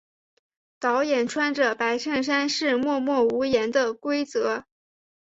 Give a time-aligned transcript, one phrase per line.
[0.79, 4.65] 导演穿着白衬衫是默默无言的规则。